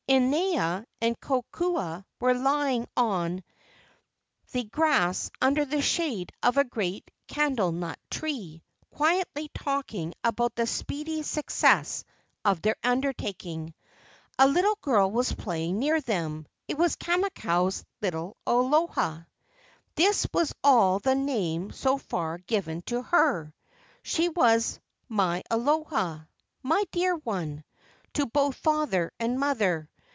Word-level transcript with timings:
Inaina 0.09 0.83
and 0.99 1.17
Kokua 1.21 2.03
were 2.19 2.33
lying 2.33 2.85
on 2.97 3.37
the 3.37 3.39
82 3.39 3.47
LEGENDS 3.47 3.69
OF 3.95 4.51
GHOSTS 4.51 4.75
grass 4.75 5.31
under 5.41 5.63
the 5.63 5.81
shade 5.81 6.31
of 6.43 6.57
a 6.57 6.65
great 6.65 7.09
candlenut 7.29 7.95
tree, 8.09 8.61
quietly 8.93 9.49
talking 9.53 10.13
about 10.21 10.53
the 10.55 10.67
speedy 10.67 11.23
success 11.23 12.03
of 12.43 12.61
their 12.61 12.75
undertaking. 12.83 13.73
A 14.37 14.49
little 14.49 14.77
girl 14.81 15.09
was 15.09 15.31
playing 15.31 15.79
near 15.79 16.01
them. 16.01 16.45
It 16.67 16.77
was 16.77 16.97
Kamakau's 16.97 17.85
little 18.01 18.35
Aloha. 18.45 19.19
This 19.95 20.27
was 20.33 20.53
all 20.61 20.99
the 20.99 21.15
name 21.15 21.71
so 21.71 21.97
far 21.97 22.37
given 22.37 22.81
to 22.87 23.01
her. 23.03 23.53
She 24.03 24.27
was 24.27 24.77
"My 25.07 25.41
Aloha," 25.49 26.19
"my 26.63 26.83
dear 26.91 27.15
one," 27.15 27.63
to 28.15 28.25
both 28.25 28.57
father 28.57 29.13
and 29.17 29.39
mother. 29.39 29.87